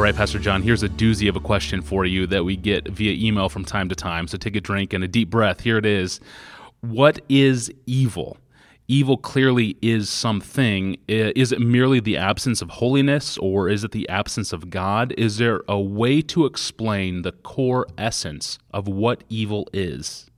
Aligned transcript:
All 0.00 0.04
right, 0.04 0.16
Pastor 0.16 0.38
John, 0.38 0.62
here's 0.62 0.82
a 0.82 0.88
doozy 0.88 1.28
of 1.28 1.36
a 1.36 1.40
question 1.40 1.82
for 1.82 2.06
you 2.06 2.26
that 2.28 2.42
we 2.42 2.56
get 2.56 2.88
via 2.88 3.12
email 3.12 3.50
from 3.50 3.66
time 3.66 3.90
to 3.90 3.94
time. 3.94 4.28
So 4.28 4.38
take 4.38 4.56
a 4.56 4.60
drink 4.60 4.94
and 4.94 5.04
a 5.04 5.06
deep 5.06 5.28
breath. 5.28 5.60
Here 5.60 5.76
it 5.76 5.84
is. 5.84 6.20
What 6.80 7.20
is 7.28 7.70
evil? 7.84 8.38
Evil 8.88 9.18
clearly 9.18 9.76
is 9.82 10.08
something. 10.08 10.96
Is 11.06 11.52
it 11.52 11.60
merely 11.60 12.00
the 12.00 12.16
absence 12.16 12.62
of 12.62 12.70
holiness 12.70 13.36
or 13.36 13.68
is 13.68 13.84
it 13.84 13.90
the 13.90 14.08
absence 14.08 14.54
of 14.54 14.70
God? 14.70 15.12
Is 15.18 15.36
there 15.36 15.60
a 15.68 15.78
way 15.78 16.22
to 16.22 16.46
explain 16.46 17.20
the 17.20 17.32
core 17.32 17.86
essence 17.98 18.58
of 18.72 18.88
what 18.88 19.22
evil 19.28 19.68
is? 19.74 20.30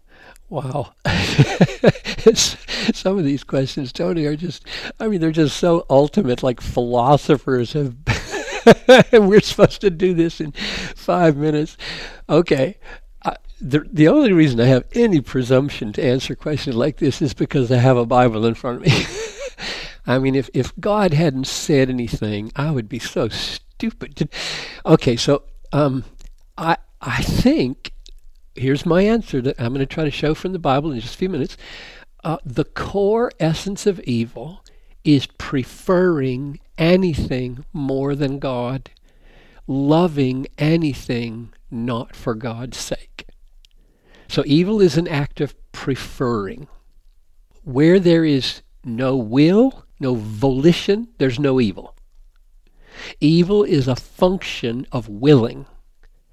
Wow. 0.48 0.92
Some 2.34 3.16
of 3.16 3.24
these 3.24 3.44
questions, 3.44 3.92
Tony, 3.92 4.26
are 4.26 4.34
just, 4.34 4.66
I 4.98 5.06
mean, 5.06 5.20
they're 5.20 5.30
just 5.30 5.56
so 5.56 5.86
ultimate, 5.88 6.42
like 6.42 6.60
philosophers 6.60 7.74
have. 7.74 7.94
we're 9.12 9.40
supposed 9.40 9.80
to 9.80 9.90
do 9.90 10.14
this 10.14 10.40
in 10.40 10.52
five 10.52 11.36
minutes. 11.36 11.76
Okay. 12.28 12.78
The, 13.64 13.86
the 13.92 14.08
only 14.08 14.32
reason 14.32 14.58
I 14.58 14.64
have 14.64 14.84
any 14.92 15.20
presumption 15.20 15.92
to 15.92 16.04
answer 16.04 16.34
questions 16.34 16.74
like 16.74 16.96
this 16.96 17.22
is 17.22 17.32
because 17.32 17.70
I 17.70 17.76
have 17.76 17.96
a 17.96 18.04
Bible 18.04 18.44
in 18.44 18.54
front 18.54 18.78
of 18.78 18.86
me. 18.86 19.06
I 20.06 20.18
mean, 20.18 20.34
if, 20.34 20.50
if 20.52 20.72
God 20.80 21.14
hadn't 21.14 21.46
said 21.46 21.88
anything, 21.88 22.50
I 22.56 22.72
would 22.72 22.88
be 22.88 22.98
so 22.98 23.28
stupid. 23.28 24.28
Okay, 24.84 25.14
so 25.14 25.44
um, 25.72 26.04
I 26.58 26.76
I 27.00 27.22
think 27.22 27.92
here's 28.54 28.86
my 28.86 29.02
answer 29.02 29.40
that 29.42 29.60
I'm 29.60 29.72
going 29.72 29.80
to 29.80 29.86
try 29.86 30.04
to 30.04 30.10
show 30.10 30.34
from 30.34 30.52
the 30.52 30.58
Bible 30.58 30.92
in 30.92 31.00
just 31.00 31.14
a 31.14 31.18
few 31.18 31.28
minutes. 31.28 31.56
Uh, 32.24 32.38
the 32.44 32.64
core 32.64 33.32
essence 33.40 33.86
of 33.86 33.98
evil 34.00 34.64
is 35.04 35.26
preferring 35.26 36.60
anything 36.78 37.64
more 37.72 38.14
than 38.14 38.38
God, 38.38 38.90
loving 39.66 40.46
anything 40.58 41.52
not 41.70 42.14
for 42.14 42.34
God's 42.34 42.78
sake. 42.78 43.26
So 44.28 44.42
evil 44.46 44.80
is 44.80 44.96
an 44.96 45.08
act 45.08 45.40
of 45.40 45.54
preferring. 45.72 46.68
Where 47.64 48.00
there 48.00 48.24
is 48.24 48.62
no 48.84 49.16
will, 49.16 49.84
no 50.00 50.14
volition, 50.14 51.08
there's 51.18 51.38
no 51.38 51.60
evil. 51.60 51.94
Evil 53.20 53.62
is 53.62 53.88
a 53.88 53.96
function 53.96 54.86
of 54.92 55.08
willing. 55.08 55.66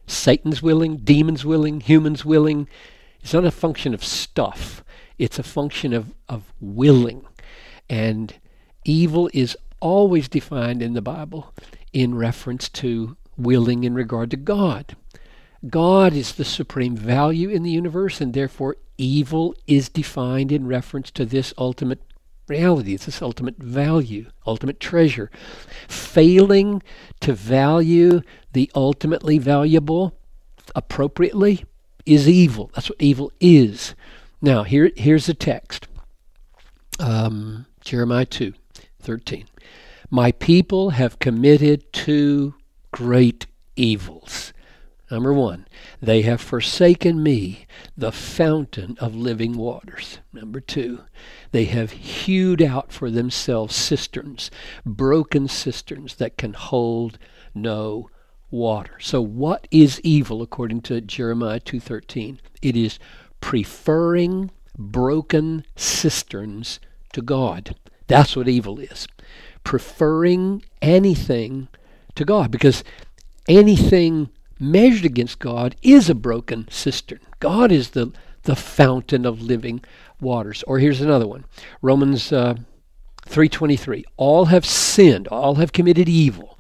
Satan's 0.08 0.62
willing, 0.62 0.98
demons 0.98 1.46
willing, 1.46 1.82
humans 1.82 2.26
willing. 2.26 2.68
It's 3.22 3.34
not 3.34 3.46
a 3.46 3.52
function 3.52 3.94
of 3.94 4.04
stuff. 4.04 4.84
It's 5.18 5.38
a 5.38 5.44
function 5.44 5.94
of, 5.94 6.14
of 6.28 6.52
willing. 6.60 7.26
And 7.90 8.34
evil 8.86 9.30
is 9.34 9.58
always 9.80 10.28
defined 10.28 10.82
in 10.82 10.94
the 10.94 11.02
Bible 11.02 11.54
in 11.94 12.16
reference 12.16 12.70
to 12.70 13.18
willing 13.38 13.84
in 13.84 13.94
regard 13.94 14.32
to 14.32 14.38
God. 14.38 14.96
God 15.68 16.14
is 16.14 16.34
the 16.34 16.46
supreme 16.46 16.96
value 16.96 17.50
in 17.50 17.64
the 17.64 17.72
universe, 17.72 18.22
and 18.22 18.34
therefore 18.34 18.78
evil 18.98 19.56
is 19.68 19.90
defined 19.90 20.52
in 20.52 20.68
reference 20.68 21.12
to 21.12 21.26
this 21.26 21.54
ultimate 21.58 22.02
reality. 22.48 22.94
It's 22.94 23.06
this 23.06 23.22
ultimate 23.22 23.58
value, 23.58 24.28
ultimate 24.46 24.80
treasure. 24.80 25.30
Failing 25.88 26.82
to 27.20 27.34
value 27.34 28.22
the 28.54 28.72
ultimately 28.74 29.38
valuable 29.38 30.18
appropriately 30.76 31.66
is 32.06 32.28
evil. 32.28 32.72
That's 32.74 32.90
what 32.90 33.02
evil 33.02 33.32
is. 33.40 33.96
Now, 34.42 34.64
here, 34.64 34.92
here's 34.96 35.26
the 35.26 35.34
text 35.34 35.88
um, 37.00 37.66
Jeremiah 37.82 38.26
2 38.26 38.54
13. 39.02 39.46
My 40.12 40.32
people 40.32 40.92
have 40.92 41.20
committed 41.20 41.94
two 41.94 42.56
great 42.92 43.46
evils. 43.76 44.54
Number 45.12 45.34
one, 45.34 45.68
they 46.02 46.24
have 46.24 46.42
forsaken 46.42 47.22
me, 47.22 47.68
the 47.96 48.12
fountain 48.12 48.98
of 49.00 49.16
living 49.16 49.56
waters. 49.56 50.20
Number 50.34 50.60
two, 50.60 51.02
they 51.52 51.66
have 51.66 51.92
hewed 51.92 52.62
out 52.62 52.92
for 52.92 53.12
themselves 53.12 53.76
cisterns, 53.76 54.50
broken 54.84 55.48
cisterns 55.48 56.16
that 56.16 56.38
can 56.38 56.54
hold 56.54 57.20
no 57.54 58.10
water. 58.50 58.98
So 59.00 59.22
what 59.22 59.68
is 59.70 60.02
evil 60.04 60.42
according 60.42 60.82
to 60.82 61.02
Jeremiah 61.02 61.60
2:13? 61.60 62.40
It 62.64 62.76
is 62.76 62.98
preferring 63.42 64.50
broken 64.76 65.66
cisterns 65.76 66.80
to 67.14 67.22
God. 67.22 67.76
That's 68.08 68.36
what 68.36 68.48
evil 68.48 68.80
is. 68.80 69.08
Preferring 69.64 70.64
anything 70.82 71.68
to 72.16 72.26
God 72.26 72.52
because 72.52 72.84
anything 73.48 74.30
measured 74.60 75.06
against 75.06 75.40
God 75.40 75.76
is 75.82 76.10
a 76.10 76.16
broken 76.16 76.68
cistern. 76.70 77.20
God 77.40 77.72
is 77.72 77.92
the 77.92 78.12
the 78.44 78.56
fountain 78.56 79.26
of 79.26 79.42
living 79.42 79.82
waters. 80.22 80.64
Or 80.64 80.80
here's 80.80 81.02
another 81.02 81.28
one. 81.28 81.46
Romans 81.82 82.32
uh, 82.32 82.56
3:23. 83.28 84.04
All 84.18 84.46
have 84.46 84.66
sinned, 84.66 85.28
all 85.28 85.56
have 85.56 85.74
committed 85.74 86.10
evil 86.10 86.58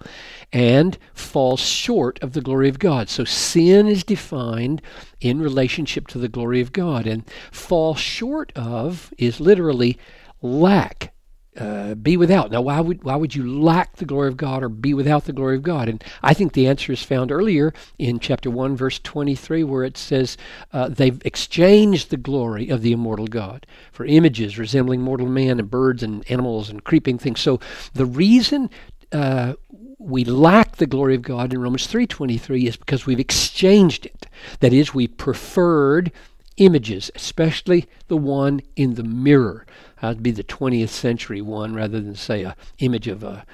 and 0.51 0.97
fall 1.13 1.57
short 1.57 2.21
of 2.23 2.33
the 2.33 2.41
glory 2.41 2.69
of 2.69 2.79
God. 2.79 3.09
So 3.09 3.23
sin 3.23 3.87
is 3.87 4.03
defined 4.03 4.81
in 5.21 5.41
relationship 5.41 6.07
to 6.07 6.17
the 6.17 6.27
glory 6.27 6.59
of 6.59 6.73
God 6.73 7.05
and 7.05 7.23
fall 7.51 7.95
short 7.95 8.51
of 8.55 9.13
is 9.17 9.39
literally 9.39 9.97
lack 10.41 11.13
uh, 11.57 11.95
be 11.95 12.15
without. 12.15 12.51
Now, 12.51 12.61
why 12.61 12.79
would 12.79 13.03
why 13.03 13.15
would 13.15 13.35
you 13.35 13.49
lack 13.61 13.97
the 13.97 14.05
glory 14.05 14.27
of 14.27 14.37
God 14.37 14.63
or 14.63 14.69
be 14.69 14.93
without 14.93 15.25
the 15.25 15.33
glory 15.33 15.57
of 15.57 15.63
God? 15.63 15.89
And 15.89 16.03
I 16.21 16.33
think 16.33 16.53
the 16.53 16.67
answer 16.67 16.91
is 16.91 17.03
found 17.03 17.31
earlier 17.31 17.73
in 17.97 18.19
chapter 18.19 18.49
one, 18.49 18.75
verse 18.75 18.99
twenty-three, 18.99 19.63
where 19.63 19.83
it 19.83 19.97
says 19.97 20.37
uh, 20.73 20.89
they've 20.89 21.21
exchanged 21.25 22.09
the 22.09 22.17
glory 22.17 22.69
of 22.69 22.81
the 22.81 22.91
immortal 22.91 23.27
God 23.27 23.65
for 23.91 24.05
images 24.05 24.59
resembling 24.59 25.01
mortal 25.01 25.27
man 25.27 25.59
and 25.59 25.69
birds 25.69 26.03
and 26.03 26.29
animals 26.29 26.69
and 26.69 26.83
creeping 26.83 27.17
things. 27.17 27.41
So 27.41 27.59
the 27.93 28.05
reason 28.05 28.69
uh, 29.11 29.53
we 29.97 30.23
lack 30.23 30.77
the 30.77 30.87
glory 30.87 31.15
of 31.15 31.21
God 31.21 31.51
in 31.51 31.61
Romans 31.61 31.87
3:23 31.87 32.67
is 32.67 32.77
because 32.77 33.05
we've 33.05 33.19
exchanged 33.19 34.05
it. 34.05 34.27
That 34.61 34.71
is, 34.71 34.93
we 34.93 35.07
preferred 35.07 36.11
images, 36.59 37.09
especially 37.15 37.87
the 38.07 38.17
one 38.17 38.61
in 38.75 38.95
the 38.95 39.03
mirror. 39.03 39.65
That'd 40.01 40.23
be 40.23 40.31
the 40.31 40.43
20th 40.43 40.89
century 40.89 41.41
one 41.41 41.73
rather 41.73 41.99
than 41.99 42.15
say 42.15 42.43
a 42.43 42.55
image 42.77 43.07
of 43.07 43.23
a 43.23 43.45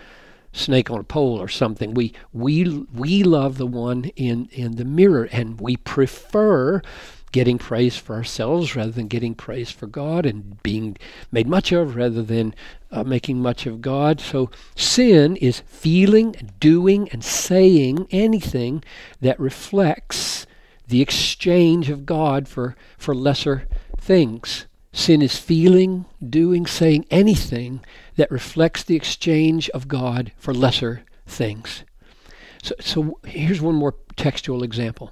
snake 0.52 0.90
on 0.90 1.00
a 1.00 1.04
pole 1.04 1.42
or 1.42 1.48
something. 1.48 1.94
We 1.94 2.14
we 2.34 2.86
we 2.94 3.24
love 3.24 3.58
the 3.58 3.66
one 3.66 4.06
in 4.16 4.50
in 4.52 4.76
the 4.76 4.86
mirror 4.86 5.28
and 5.32 5.60
we 5.60 5.78
prefer 5.78 6.82
getting 7.32 7.58
praise 7.58 7.98
for 7.98 8.16
ourselves 8.16 8.78
rather 8.78 8.92
than 8.92 9.10
getting 9.10 9.36
praise 9.36 9.70
for 9.70 9.88
God 9.88 10.26
and 10.26 10.64
being 10.64 10.96
made 11.34 11.48
much 11.48 11.74
of 11.74 11.98
rather 11.98 12.24
than 12.24 12.56
uh, 12.92 13.04
making 13.04 13.42
much 13.42 13.66
of 13.66 13.82
God. 13.82 14.22
So 14.22 14.50
sin 14.78 15.36
is 15.36 15.60
feeling, 15.60 16.54
doing 16.62 17.10
and 17.10 17.22
saying 17.22 18.08
anything 18.10 18.86
that 19.20 19.38
reflects 19.38 20.48
the 20.88 21.02
exchange 21.02 21.90
of 21.90 22.06
God 22.06 22.48
for 22.48 22.76
for 22.98 23.16
lesser 23.16 23.68
things. 24.00 24.66
Sin 24.92 25.22
is 25.22 25.38
feeling, 25.38 26.06
doing, 26.28 26.66
saying 26.66 27.06
anything 27.12 27.82
that 28.16 28.32
reflects 28.32 28.82
the 28.82 28.96
exchange 28.96 29.70
of 29.72 29.90
God 29.90 30.32
for 30.38 30.54
lesser 30.54 31.04
things. 31.28 31.84
So, 32.64 32.76
so 32.80 33.20
here's 33.26 33.62
one 33.62 33.76
more 33.76 33.96
textual 34.16 34.64
example. 34.64 35.12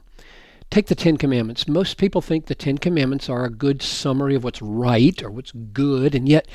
Take 0.70 0.88
the 0.88 0.96
Ten 0.96 1.18
Commandments. 1.18 1.68
Most 1.68 1.98
people 1.98 2.22
think 2.22 2.46
the 2.46 2.56
Ten 2.56 2.78
Commandments 2.78 3.30
are 3.30 3.46
a 3.46 3.50
good 3.50 3.82
summary 3.82 4.36
of 4.36 4.44
what's 4.44 4.62
right 4.62 5.22
or 5.22 5.30
what's 5.30 5.52
good, 5.52 6.16
and 6.16 6.28
yet 6.28 6.48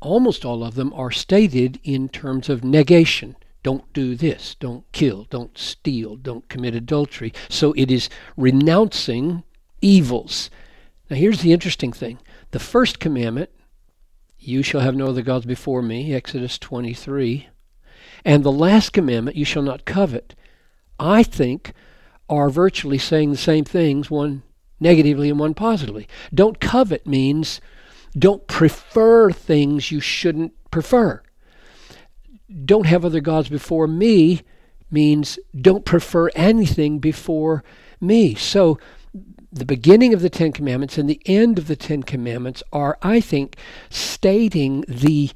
almost 0.00 0.44
all 0.44 0.64
of 0.64 0.74
them 0.74 0.92
are 0.94 1.10
stated 1.10 1.80
in 1.82 2.08
terms 2.08 2.48
of 2.48 2.64
negation. 2.64 3.36
Don't 3.68 3.92
do 3.92 4.14
this, 4.14 4.54
don't 4.54 4.90
kill, 4.92 5.26
don't 5.28 5.58
steal, 5.58 6.16
don't 6.16 6.48
commit 6.48 6.74
adultery. 6.74 7.34
So 7.50 7.74
it 7.74 7.90
is 7.90 8.08
renouncing 8.34 9.42
evils. 9.82 10.48
Now, 11.10 11.16
here's 11.16 11.42
the 11.42 11.52
interesting 11.52 11.92
thing 11.92 12.18
the 12.52 12.60
first 12.60 12.98
commandment, 12.98 13.50
you 14.38 14.62
shall 14.62 14.80
have 14.80 14.96
no 14.96 15.08
other 15.08 15.20
gods 15.20 15.44
before 15.44 15.82
me, 15.82 16.14
Exodus 16.14 16.56
23. 16.56 17.50
And 18.24 18.42
the 18.42 18.50
last 18.50 18.94
commandment, 18.94 19.36
you 19.36 19.44
shall 19.44 19.62
not 19.62 19.84
covet, 19.84 20.34
I 20.98 21.22
think 21.22 21.74
are 22.26 22.48
virtually 22.48 22.96
saying 22.96 23.32
the 23.32 23.36
same 23.36 23.66
things, 23.66 24.10
one 24.10 24.44
negatively 24.80 25.28
and 25.28 25.38
one 25.38 25.52
positively. 25.52 26.08
Don't 26.32 26.58
covet 26.58 27.06
means 27.06 27.60
don't 28.18 28.46
prefer 28.46 29.30
things 29.30 29.92
you 29.92 30.00
shouldn't 30.00 30.54
prefer. 30.70 31.20
Don't 32.64 32.86
have 32.86 33.04
other 33.04 33.20
gods 33.20 33.48
before 33.48 33.86
me 33.86 34.42
means 34.90 35.38
don't 35.60 35.84
prefer 35.84 36.28
anything 36.34 36.98
before 36.98 37.62
me. 38.00 38.34
So 38.34 38.78
the 39.52 39.64
beginning 39.64 40.14
of 40.14 40.20
the 40.20 40.30
Ten 40.30 40.52
Commandments 40.52 40.98
and 40.98 41.08
the 41.08 41.20
end 41.26 41.58
of 41.58 41.66
the 41.66 41.76
Ten 41.76 42.02
Commandments 42.02 42.62
are, 42.72 42.98
I 43.02 43.20
think, 43.20 43.56
stating 43.90 44.84
the 44.88 45.30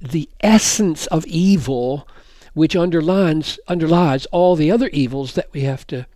the 0.00 0.28
essence 0.40 1.06
of 1.08 1.26
evil 1.26 2.08
which 2.54 2.74
underlines 2.74 3.58
underlies 3.68 4.24
all 4.26 4.56
the 4.56 4.70
other 4.70 4.88
evils 4.88 5.34
that 5.34 5.52
we 5.52 5.60
have 5.60 5.86
to 5.86 6.06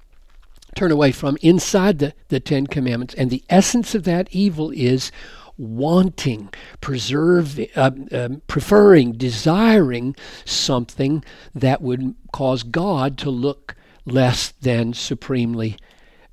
turn 0.75 0.91
away 0.91 1.13
from 1.13 1.37
inside 1.43 1.99
the, 1.99 2.15
the 2.29 2.41
Ten 2.41 2.67
Commandments. 2.67 3.15
And 3.15 3.31
the 3.31 3.45
essence 3.51 3.95
of 3.95 4.05
that 4.05 4.29
evil 4.31 4.71
is 4.71 5.13
wanting, 5.61 6.49
preserving, 6.81 7.69
uh, 7.77 7.91
um, 8.13 8.43
preferring, 8.47 9.13
desiring 9.13 10.17
something 10.45 11.23
that 11.55 11.83
would 11.83 12.15
cause 12.33 12.63
God 12.63 13.19
to 13.19 13.31
look 13.31 13.77
less 14.07 14.53
than 14.63 14.95
supremely 14.95 15.77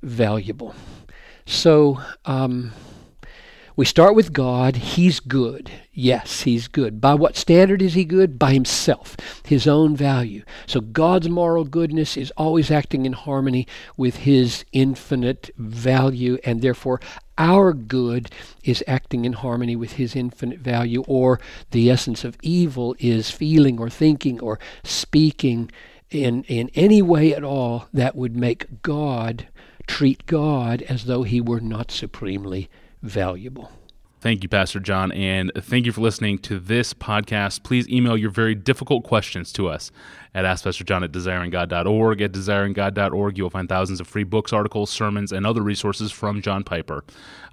valuable. 0.02 0.74
So, 1.46 2.02
um, 2.26 2.72
we 3.78 3.86
start 3.86 4.16
with 4.16 4.34
God. 4.34 4.76
He's 4.76 5.20
good. 5.20 5.70
Yes, 5.94 6.42
He's 6.42 6.68
good. 6.68 7.00
By 7.00 7.14
what 7.14 7.38
standard 7.38 7.80
is 7.80 7.94
He 7.94 8.06
good? 8.06 8.40
By 8.40 8.52
Himself, 8.54 9.16
His 9.46 9.68
own 9.68 9.96
value. 9.96 10.44
So 10.66 10.82
God's 10.82 11.30
moral 11.30 11.64
goodness 11.64 12.18
is 12.18 12.32
always 12.32 12.72
acting 12.72 13.06
in 13.06 13.14
harmony 13.14 13.68
with 13.96 14.18
His 14.18 14.66
infinite 14.72 15.52
value, 15.58 16.40
and 16.44 16.64
therefore 16.64 17.00
our 17.38 17.72
good 17.72 18.32
is 18.64 18.84
acting 18.88 19.26
in 19.26 19.34
harmony 19.34 19.76
with 19.76 19.94
His 19.94 20.16
infinite 20.16 20.60
value, 20.60 21.04
or 21.08 21.40
the 21.70 21.92
essence 21.92 22.24
of 22.24 22.36
evil 22.42 22.96
is 22.98 23.30
feeling 23.30 23.80
or 23.80 23.92
thinking 23.92 24.40
or 24.40 24.60
speaking 24.84 25.70
in, 26.10 26.44
in 26.46 26.72
any 26.74 27.04
way 27.04 27.32
at 27.32 27.44
all 27.44 27.88
that 27.94 28.16
would 28.16 28.36
make 28.36 28.82
God 28.82 29.50
treat 29.86 30.26
God 30.26 30.82
as 30.90 31.06
though 31.06 31.22
He 31.22 31.40
were 31.40 31.62
not 31.62 31.92
supremely 31.92 32.72
valuable. 33.08 33.72
Thank 34.20 34.42
you, 34.42 34.50
Pastor 34.50 34.80
John, 34.80 35.12
and 35.12 35.52
thank 35.56 35.86
you 35.86 35.92
for 35.92 36.02
listening 36.02 36.40
to 36.40 36.60
this 36.60 36.92
podcast. 36.94 37.64
Please 37.64 37.88
email 37.88 38.18
your 38.18 38.32
very 38.32 38.56
difficult 38.56 39.04
questions 39.04 39.54
to 39.54 39.68
us 39.68 39.92
at 40.34 40.44
AskPastorJohn 40.44 41.04
at 41.04 41.12
desiringgod.org. 41.12 42.22
At 42.22 42.32
desiringgod.org, 42.32 43.38
you 43.38 43.44
will 43.44 43.52
find 43.52 43.70
thousands 43.70 44.02
of 44.02 44.08
free 44.08 44.24
books, 44.24 44.52
articles, 44.52 44.90
sermons, 44.90 45.32
and 45.32 45.46
other 45.46 45.62
resources 45.62 46.12
from 46.12 46.42
John 46.42 46.64
Piper. 46.64 47.04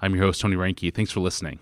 I'm 0.01 0.15
your 0.15 0.25
host, 0.25 0.41
Tony 0.41 0.55
Reinke. 0.55 0.91
Thanks 0.91 1.11
for 1.11 1.19
listening. 1.19 1.59